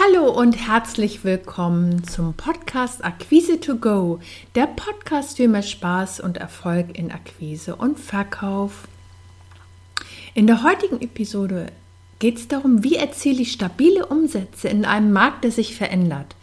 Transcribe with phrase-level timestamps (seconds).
[0.00, 4.20] Hallo und herzlich willkommen zum Podcast Akquise to Go,
[4.54, 8.86] der Podcast für mehr Spaß und Erfolg in Akquise und Verkauf.
[10.34, 11.72] In der heutigen Episode
[12.18, 16.34] geht es darum, wie erziele ich stabile Umsätze in einem Markt, der sich verändert.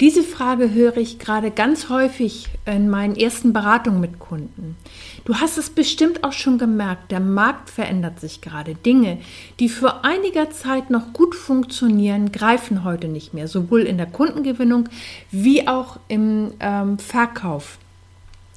[0.00, 4.76] Diese Frage höre ich gerade ganz häufig in meinen ersten Beratungen mit Kunden.
[5.24, 8.74] Du hast es bestimmt auch schon gemerkt, der Markt verändert sich gerade.
[8.74, 9.18] Dinge,
[9.58, 14.88] die für einiger Zeit noch gut funktionieren, greifen heute nicht mehr, sowohl in der Kundengewinnung
[15.30, 17.78] wie auch im ähm, Verkauf.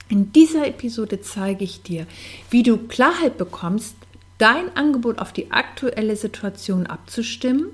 [0.10, 2.06] In dieser Episode zeige ich dir,
[2.50, 3.96] wie du Klarheit bekommst,
[4.42, 7.68] dein Angebot auf die aktuelle Situation abzustimmen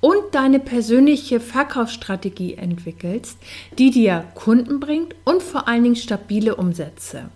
[0.00, 3.36] und deine persönliche Verkaufsstrategie entwickelst,
[3.78, 7.28] die dir Kunden bringt und vor allen Dingen stabile Umsätze.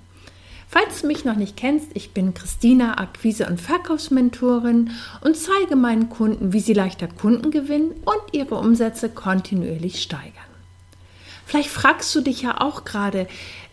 [0.69, 6.09] Falls du mich noch nicht kennst, ich bin Christina, Akquise- und Verkaufsmentorin und zeige meinen
[6.09, 10.33] Kunden, wie sie leichter Kunden gewinnen und ihre Umsätze kontinuierlich steigern.
[11.45, 13.27] Vielleicht fragst du dich ja auch gerade,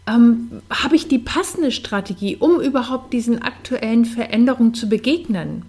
[0.09, 5.63] ähm, habe ich die passende Strategie, um überhaupt diesen aktuellen Veränderungen zu begegnen?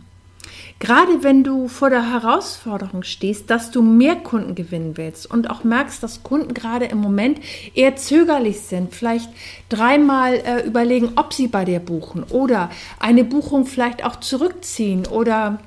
[0.79, 5.63] Gerade wenn du vor der Herausforderung stehst, dass du mehr Kunden gewinnen willst und auch
[5.63, 7.39] merkst, dass Kunden gerade im Moment
[7.75, 9.29] eher zögerlich sind, vielleicht
[9.69, 15.61] dreimal äh, überlegen, ob sie bei dir buchen oder eine Buchung vielleicht auch zurückziehen oder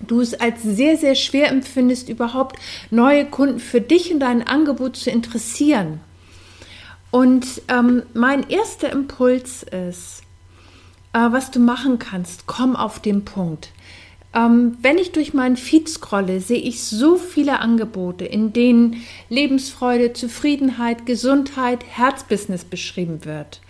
[0.00, 2.56] du es als sehr, sehr schwer empfindest, überhaupt
[2.90, 6.00] neue Kunden für dich und dein Angebot zu interessieren
[7.10, 10.22] und ähm, mein erster Impuls ist,
[11.12, 13.70] äh, was du machen kannst, komm auf den Punkt.
[14.34, 20.12] Ähm, wenn ich durch meinen Feed scrolle, sehe ich so viele Angebote, in denen Lebensfreude,
[20.12, 23.62] Zufriedenheit, Gesundheit, Herzbusiness beschrieben wird.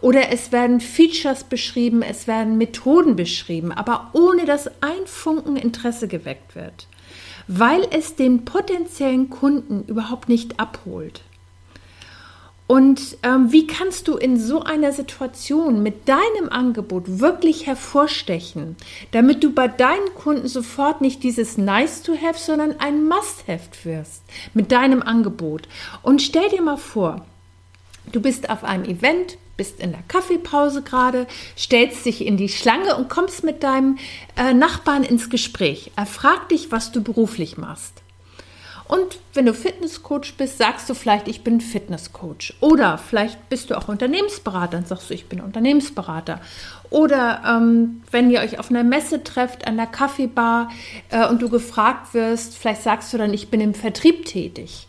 [0.00, 6.08] Oder es werden Features beschrieben, es werden Methoden beschrieben, aber ohne dass ein Funken Interesse
[6.08, 6.86] geweckt wird,
[7.46, 11.22] weil es den potenziellen Kunden überhaupt nicht abholt.
[12.66, 18.76] Und ähm, wie kannst du in so einer Situation mit deinem Angebot wirklich hervorstechen,
[19.12, 24.22] damit du bei deinen Kunden sofort nicht dieses Nice to have, sondern ein Must-have wirst
[24.52, 25.68] mit deinem Angebot?
[26.02, 27.24] Und stell dir mal vor,
[28.10, 32.96] du bist auf einem Event, bist in der Kaffeepause gerade, stellst dich in die Schlange
[32.96, 33.98] und kommst mit deinem
[34.36, 35.92] äh, Nachbarn ins Gespräch.
[35.94, 38.02] Er fragt dich, was du beruflich machst.
[38.88, 42.54] Und wenn du Fitnesscoach bist, sagst du vielleicht, ich bin Fitnesscoach.
[42.60, 46.40] Oder vielleicht bist du auch Unternehmensberater und sagst du, ich bin Unternehmensberater.
[46.90, 50.70] Oder ähm, wenn ihr euch auf einer Messe trefft, an der Kaffeebar
[51.10, 54.86] äh, und du gefragt wirst, vielleicht sagst du dann, ich bin im Vertrieb tätig.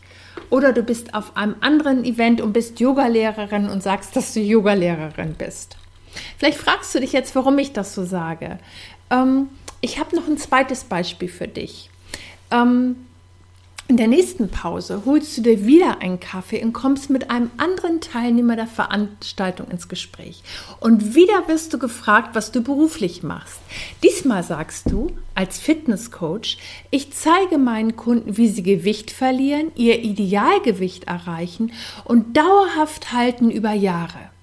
[0.52, 5.34] Oder du bist auf einem anderen Event und bist Yogalehrerin und sagst, dass du Yogalehrerin
[5.34, 5.76] bist.
[6.38, 8.60] Vielleicht fragst du dich jetzt, warum ich das so sage.
[9.10, 9.50] Ähm,
[9.82, 11.90] ich habe noch ein zweites Beispiel für dich.
[12.52, 13.07] Ähm,
[13.90, 18.02] in der nächsten Pause holst du dir wieder einen Kaffee und kommst mit einem anderen
[18.02, 20.44] Teilnehmer der Veranstaltung ins Gespräch.
[20.82, 23.60] Und wieder wirst du gefragt, was du beruflich machst.
[24.04, 26.58] Diesmal sagst du als Fitnesscoach,
[26.92, 31.72] ich zeige meinen Kunden, wie sie Gewicht verlieren, ihr Idealgewicht erreichen
[32.04, 34.37] und dauerhaft halten über Jahre.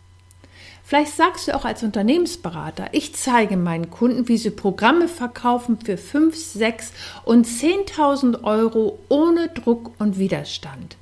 [0.95, 5.97] Vielleicht sagst du auch als Unternehmensberater, ich zeige meinen Kunden, wie sie Programme verkaufen für
[5.97, 6.93] 5, 6
[7.25, 10.97] und 10.000 Euro ohne Druck und Widerstand.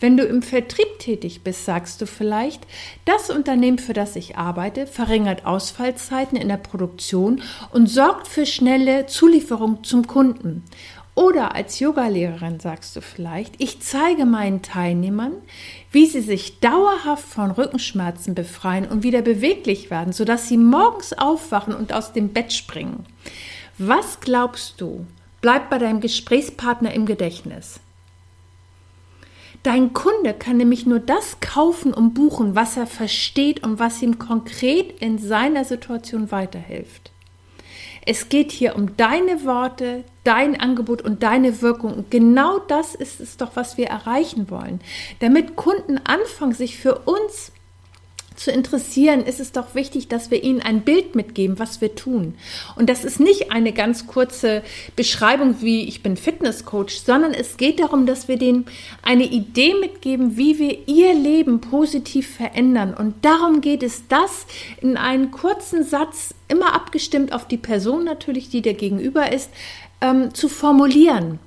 [0.00, 2.66] Wenn du im Vertrieb tätig bist, sagst du vielleicht,
[3.04, 9.04] das Unternehmen, für das ich arbeite, verringert Ausfallzeiten in der Produktion und sorgt für schnelle
[9.08, 10.64] Zulieferung zum Kunden.
[11.14, 15.34] Oder als Yogalehrerin sagst du vielleicht, ich zeige meinen Teilnehmern,
[15.92, 21.74] wie sie sich dauerhaft von Rückenschmerzen befreien und wieder beweglich werden, sodass sie morgens aufwachen
[21.74, 23.06] und aus dem Bett springen.
[23.78, 25.06] Was glaubst du,
[25.40, 27.78] bleibt bei deinem Gesprächspartner im Gedächtnis?
[29.62, 34.18] Dein Kunde kann nämlich nur das kaufen und buchen, was er versteht und was ihm
[34.18, 37.13] konkret in seiner Situation weiterhilft.
[38.06, 41.94] Es geht hier um deine Worte, dein Angebot und deine Wirkung.
[41.94, 44.80] Und genau das ist es doch, was wir erreichen wollen.
[45.20, 47.52] Damit Kunden anfangen, sich für uns
[48.36, 52.34] zu interessieren, ist es doch wichtig, dass wir ihnen ein Bild mitgeben, was wir tun.
[52.76, 54.62] Und das ist nicht eine ganz kurze
[54.96, 58.66] Beschreibung wie ich bin Fitnesscoach, sondern es geht darum, dass wir denen
[59.02, 62.94] eine Idee mitgeben, wie wir ihr Leben positiv verändern.
[62.94, 64.46] Und darum geht es, das
[64.80, 69.50] in einen kurzen Satz, immer abgestimmt auf die Person natürlich, die dir gegenüber ist,
[70.00, 71.38] ähm, zu formulieren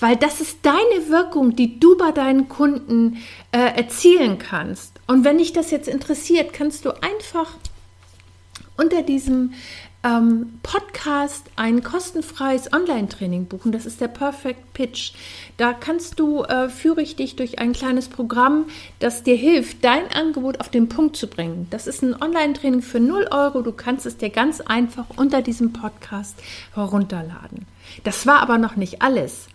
[0.00, 3.18] weil das ist deine Wirkung, die du bei deinen Kunden
[3.52, 5.00] äh, erzielen kannst.
[5.06, 7.54] Und wenn dich das jetzt interessiert, kannst du einfach
[8.76, 9.52] unter diesem
[10.04, 13.72] ähm, Podcast ein kostenfreies Online-Training buchen.
[13.72, 15.12] Das ist der Perfect Pitch.
[15.56, 18.66] Da kannst du, äh, führe ich dich durch ein kleines Programm,
[19.00, 21.66] das dir hilft, dein Angebot auf den Punkt zu bringen.
[21.70, 23.62] Das ist ein Online-Training für 0 Euro.
[23.62, 26.36] Du kannst es dir ganz einfach unter diesem Podcast
[26.74, 27.66] herunterladen.
[28.04, 29.48] Das war aber noch nicht alles.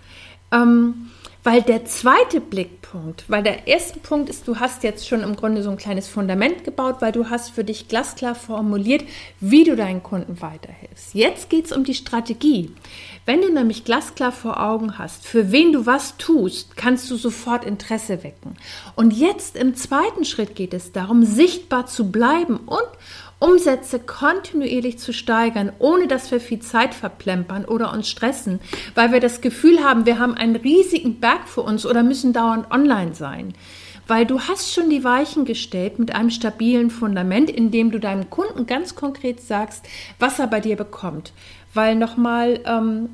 [0.53, 1.09] Ähm,
[1.45, 5.61] weil der zweite Blickpunkt, weil der erste Punkt ist, du hast jetzt schon im Grunde
[5.61, 9.03] so ein kleines Fundament gebaut, weil du hast für dich glasklar formuliert,
[9.41, 11.13] wie du deinen Kunden weiterhilfst.
[11.13, 12.71] Jetzt geht es um die Strategie.
[13.25, 17.65] Wenn du nämlich glasklar vor Augen hast, für wen du was tust, kannst du sofort
[17.65, 18.55] Interesse wecken.
[18.95, 22.87] Und jetzt im zweiten Schritt geht es darum, sichtbar zu bleiben und
[23.43, 28.61] Umsätze kontinuierlich zu steigern, ohne dass wir viel Zeit verplempern oder uns stressen,
[28.95, 32.71] weil wir das Gefühl haben, wir haben einen riesigen Berg vor uns oder müssen dauernd
[32.71, 33.53] online sein.
[34.07, 38.29] Weil du hast schon die Weichen gestellt mit einem stabilen Fundament, in dem du deinem
[38.29, 39.85] Kunden ganz konkret sagst,
[40.19, 41.33] was er bei dir bekommt.
[41.73, 43.09] Weil nochmal ähm,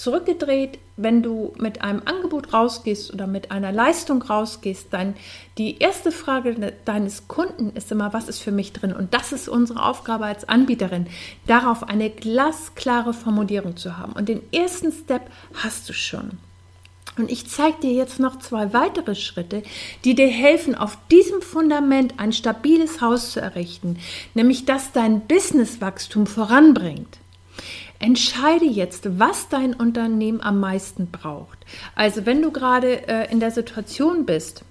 [0.00, 5.14] zurückgedreht, wenn du mit einem Angebot rausgehst oder mit einer Leistung rausgehst, dann
[5.58, 8.94] die erste Frage deines Kunden ist immer, was ist für mich drin?
[8.94, 11.06] Und das ist unsere Aufgabe als Anbieterin,
[11.46, 14.12] darauf eine glasklare Formulierung zu haben.
[14.12, 15.22] Und den ersten Step
[15.54, 16.38] hast du schon.
[17.18, 19.62] Und ich zeige dir jetzt noch zwei weitere Schritte,
[20.04, 23.98] die dir helfen, auf diesem Fundament ein stabiles Haus zu errichten,
[24.32, 27.19] nämlich dass dein Businesswachstum voranbringt.
[28.00, 31.58] Entscheide jetzt, was dein Unternehmen am meisten braucht.
[31.94, 34.64] Also wenn du gerade äh, in der Situation bist,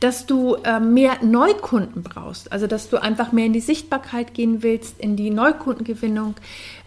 [0.00, 4.62] dass du äh, mehr Neukunden brauchst, also dass du einfach mehr in die Sichtbarkeit gehen
[4.62, 6.34] willst, in die Neukundengewinnung,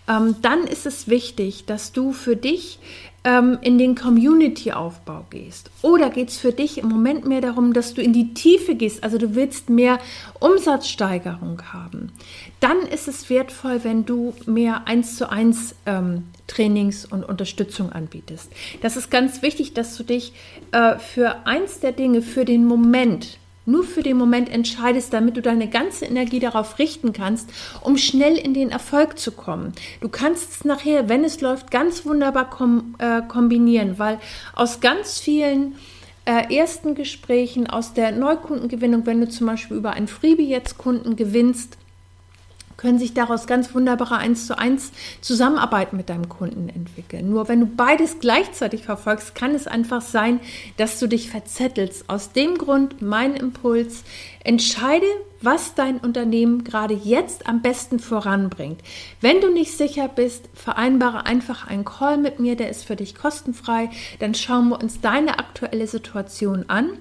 [0.08, 2.80] ähm, dann ist es wichtig, dass du für dich
[3.26, 5.72] ähm, in den Community-Aufbau gehst.
[5.82, 9.04] Oder geht es für dich im Moment mehr darum, dass du in die Tiefe gehst,
[9.04, 10.00] also du willst mehr
[10.40, 12.14] Umsatzsteigerung haben.
[12.60, 18.52] Dann ist es wertvoll, wenn du mehr eins zu eins ähm, Trainings und Unterstützung anbietest.
[18.82, 20.34] Das ist ganz wichtig, dass du dich
[20.72, 25.42] äh, für eins der Dinge, für den Moment, nur für den Moment entscheidest, damit du
[25.42, 27.50] deine ganze Energie darauf richten kannst,
[27.82, 29.74] um schnell in den Erfolg zu kommen.
[30.02, 34.20] Du kannst es nachher, wenn es läuft, ganz wunderbar kom äh, kombinieren, weil
[34.54, 35.76] aus ganz vielen
[36.26, 41.16] äh, ersten Gesprächen, aus der Neukundengewinnung, wenn du zum Beispiel über ein Freebie jetzt Kunden
[41.16, 41.78] gewinnst,
[42.78, 44.92] können sich daraus ganz wunderbare 1 zu 1
[45.22, 47.30] Zusammenarbeit mit deinem Kunden entwickeln.
[47.30, 50.40] Nur wenn du beides gleichzeitig verfolgst, kann es einfach sein,
[50.78, 52.10] dass du dich verzettelst.
[52.10, 54.04] Aus dem Grund mein Impuls,
[54.44, 55.08] entscheide,
[55.42, 58.82] was dein Unternehmen gerade jetzt am besten voranbringt.
[59.22, 63.16] Wenn du nicht sicher bist, vereinbare einfach einen Call mit mir, der ist für dich
[63.16, 63.90] kostenfrei.
[64.20, 66.98] Dann schauen wir uns deine aktuelle Situation an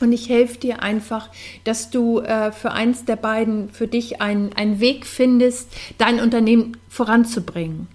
[0.00, 1.28] und ich helfe dir einfach,
[1.64, 6.76] dass du äh, für eins der beiden für dich einen, einen Weg findest, dein Unternehmen
[6.88, 7.88] voranzubringen.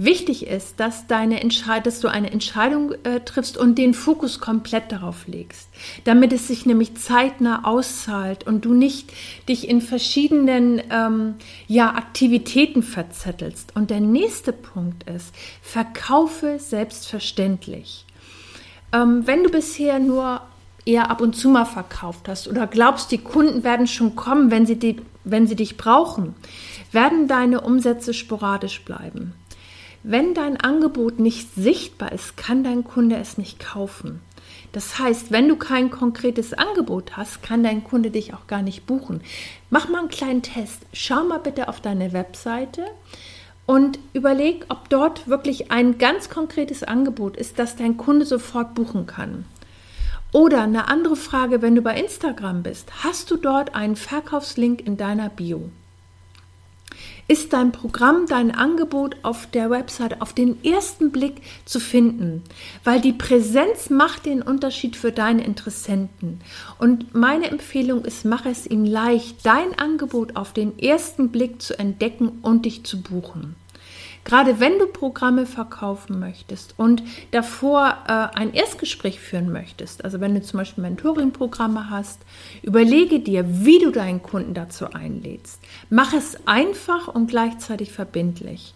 [0.00, 1.40] Wichtig ist, dass, deine
[1.82, 5.68] dass du eine Entscheidung äh, triffst und den Fokus komplett darauf legst,
[6.04, 9.12] damit es sich nämlich zeitnah auszahlt und du nicht
[9.48, 11.34] dich in verschiedenen ähm,
[11.66, 13.74] ja, Aktivitäten verzettelst.
[13.74, 18.06] Und der nächste Punkt ist, verkaufe selbstverständlich.
[18.92, 20.42] Ähm, wenn du bisher nur
[20.88, 24.64] eher ab und zu mal verkauft hast oder glaubst, die Kunden werden schon kommen, wenn
[24.64, 26.34] sie, die, wenn sie dich brauchen,
[26.90, 29.34] werden deine Umsätze sporadisch bleiben.
[30.02, 34.20] Wenn dein Angebot nicht sichtbar ist, kann dein Kunde es nicht kaufen.
[34.72, 38.86] Das heißt, wenn du kein konkretes Angebot hast, kann dein Kunde dich auch gar nicht
[38.86, 39.20] buchen.
[39.70, 40.82] Mach mal einen kleinen Test.
[40.92, 42.84] Schau mal bitte auf deine Webseite
[43.66, 49.06] und überleg, ob dort wirklich ein ganz konkretes Angebot ist, das dein Kunde sofort buchen
[49.06, 49.44] kann.
[50.32, 54.98] Oder eine andere Frage, wenn du bei Instagram bist, hast du dort einen Verkaufslink in
[54.98, 55.70] deiner Bio?
[57.28, 62.42] Ist dein Programm, dein Angebot auf der Website auf den ersten Blick zu finden?
[62.84, 66.40] Weil die Präsenz macht den Unterschied für deine Interessenten.
[66.78, 71.78] Und meine Empfehlung ist, mach es ihm leicht, dein Angebot auf den ersten Blick zu
[71.78, 73.56] entdecken und dich zu buchen.
[74.28, 80.34] Gerade wenn du Programme verkaufen möchtest und davor äh, ein Erstgespräch führen möchtest, also wenn
[80.34, 82.20] du zum Beispiel Mentoring-Programme hast,
[82.62, 85.62] überlege dir, wie du deinen Kunden dazu einlädst.
[85.88, 88.74] Mach es einfach und gleichzeitig verbindlich.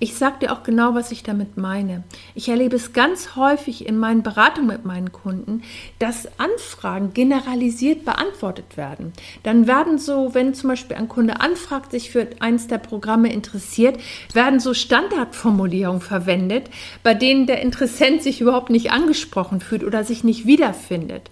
[0.00, 2.04] Ich sage dir auch genau, was ich damit meine.
[2.36, 5.62] Ich erlebe es ganz häufig in meinen Beratungen mit meinen Kunden,
[5.98, 9.12] dass Anfragen generalisiert beantwortet werden.
[9.42, 13.98] Dann werden so, wenn zum Beispiel ein Kunde anfragt, sich für eins der Programme interessiert,
[14.32, 16.70] werden so Standardformulierungen verwendet,
[17.02, 21.28] bei denen der Interessent sich überhaupt nicht angesprochen fühlt oder sich nicht wiederfindet.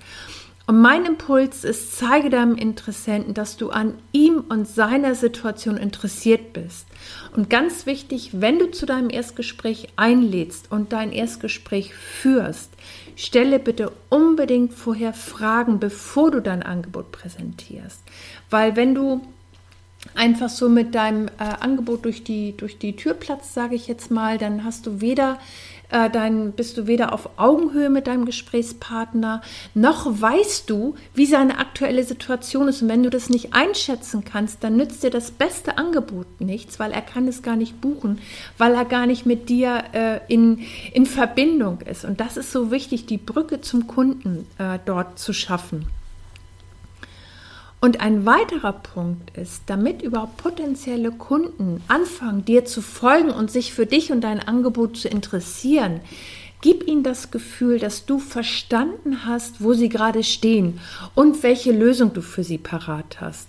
[0.68, 6.52] Und mein Impuls ist, zeige deinem Interessenten, dass du an ihm und seiner Situation interessiert
[6.52, 6.87] bist.
[7.37, 12.70] Und ganz wichtig, wenn du zu deinem Erstgespräch einlädst und dein Erstgespräch führst,
[13.14, 18.00] stelle bitte unbedingt vorher Fragen, bevor du dein Angebot präsentierst.
[18.50, 19.20] Weil wenn du
[20.14, 24.11] einfach so mit deinem äh, Angebot durch die, durch die Tür platzt, sage ich jetzt
[24.11, 25.38] mal, dann hast du weder
[25.90, 29.43] äh, dann bist du weder auf Augenhöhe mit deinem Gesprächspartner,
[29.75, 32.83] noch weißt du, wie seine aktuelle Situation ist.
[32.83, 36.93] Und wenn du das nicht einschätzen kannst, dann nützt dir das beste Angebot nichts, weil
[36.93, 38.19] er kann es gar nicht buchen,
[38.59, 40.61] weil er gar nicht mit dir äh, in,
[40.93, 42.05] in Verbindung ist.
[42.05, 45.87] Und das ist so wichtig, die Brücke zum Kunden äh, dort zu schaffen.
[47.87, 53.73] Und ein weiterer Punkt ist, damit überhaupt potenzielle Kunden anfangen, dir zu folgen und sich
[53.73, 56.00] für dich und dein Angebot zu interessieren,
[56.62, 60.81] Gib ihnen das Gefühl, dass du verstanden hast, wo sie gerade stehen
[61.14, 63.47] und welche Lösung du für sie parat hast.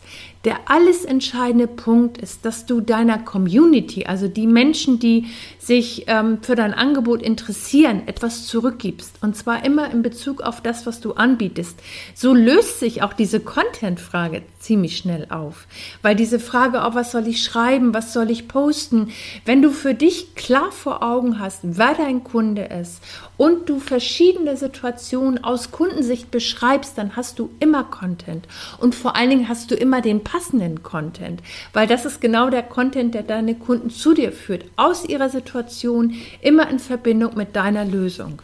[0.48, 5.26] Der alles entscheidende Punkt ist, dass du deiner Community, also die Menschen, die
[5.60, 9.18] sich ähm, für dein Angebot interessieren, etwas zurückgibst.
[9.20, 11.78] Und zwar immer in Bezug auf das, was du anbietest.
[12.16, 15.68] So löst sich auch diese Content-Frage ziemlich schnell auf.
[16.02, 19.10] Weil diese Frage, oh, was soll ich schreiben, was soll ich posten,
[19.44, 23.02] wenn du für dich klar vor Augen hast, wer dein Kunde ist
[23.36, 28.48] und du verschiedene Situationen aus Kundensicht beschreibst, dann hast du immer Content.
[28.78, 31.42] Und vor allen Dingen hast du immer den passenden Content,
[31.74, 36.14] weil das ist genau der Content, der deine Kunden zu dir führt, aus ihrer Situation,
[36.42, 38.44] immer in Verbindung mit deiner Lösung.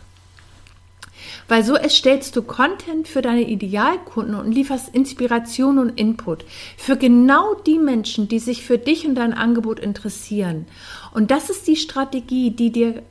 [1.47, 6.45] Weil so erstellst du Content für deine Idealkunden und lieferst Inspiration und Input
[6.77, 10.65] für genau die Menschen, die sich für dich und dein Angebot interessieren.
[11.13, 13.03] Und das ist die Strategie, die dir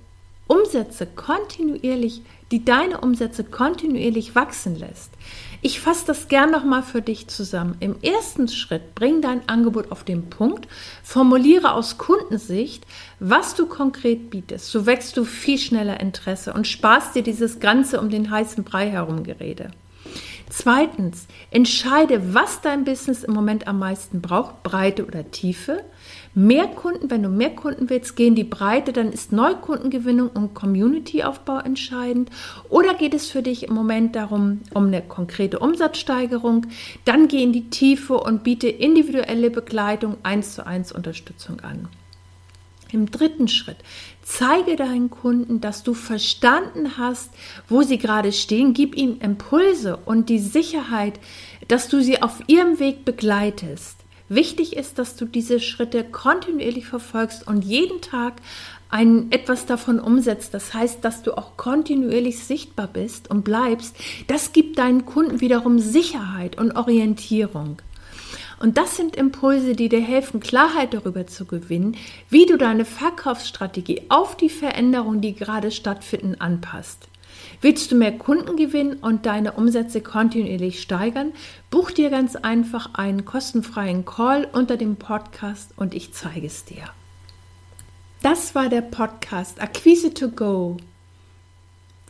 [0.47, 5.11] Umsätze kontinuierlich, die deine Umsätze kontinuierlich wachsen lässt.
[5.63, 7.77] Ich fasse das gern nochmal für dich zusammen.
[7.81, 10.67] Im ersten Schritt bring dein Angebot auf den Punkt,
[11.03, 12.85] formuliere aus Kundensicht,
[13.21, 14.71] was du konkret bietest.
[14.71, 18.91] So wächst du viel schneller Interesse und sparst dir dieses ganze um den heißen Brei
[18.91, 19.71] herum Gerede.
[20.54, 25.82] Zweitens, entscheide, was dein Business im Moment am meisten braucht, Breite oder Tiefe.
[26.35, 31.61] Mehr Kunden, wenn du mehr Kunden willst, gehen die Breite, dann ist Neukundengewinnung und Community-Aufbau
[31.61, 32.28] entscheidend.
[32.68, 36.66] Oder geht es für dich im Moment darum, um eine konkrete Umsatzsteigerung,
[37.06, 41.88] dann geh in die Tiefe und biete individuelle Begleitung, eins zu eins Unterstützung an.
[42.93, 43.79] Im dritten Schritt,
[44.23, 47.31] zeige deinen Kunden, dass du verstanden hast,
[47.69, 48.75] wo sie gerade stehen.
[48.75, 51.19] Gib ihnen Impulse und die Sicherheit,
[51.69, 53.97] dass du sie auf ihrem Weg begleitest.
[54.29, 58.35] Wichtig ist, dass du diese Schritte kontinuierlich verfolgst und jeden Tag
[58.91, 60.53] ein, etwas davon umsetzt.
[60.53, 63.97] Das heißt, dass du auch kontinuierlich sichtbar bist und bleibst.
[64.27, 67.79] Das gibt deinen Kunden wiederum Sicherheit und Orientierung.
[68.62, 71.97] Und das sind Impulse, die dir helfen, Klarheit darüber zu gewinnen,
[72.31, 77.09] wie du deine Verkaufsstrategie auf die Veränderungen, die gerade stattfinden, anpasst.
[77.61, 81.33] Willst du mehr Kunden gewinnen und deine Umsätze kontinuierlich steigern?
[81.71, 86.85] Buch dir ganz einfach einen kostenfreien Call unter dem Podcast und ich zeige es dir.
[88.23, 90.76] Das war der Podcast Akquise to Go.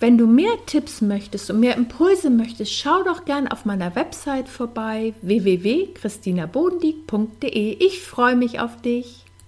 [0.03, 4.49] Wenn du mehr Tipps möchtest und mehr Impulse möchtest, schau doch gern auf meiner Website
[4.49, 7.77] vorbei www.christinabodendieck.de.
[7.79, 9.22] Ich freue mich auf dich.